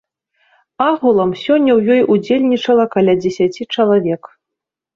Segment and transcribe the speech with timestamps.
[0.85, 4.21] Агулам сёння ў ёй удзельнічала каля дзесяці чалавек.